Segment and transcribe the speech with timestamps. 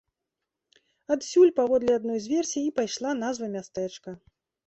[1.15, 4.09] Адсюль, паводле адной з версій, і пайшла назва мястэчка.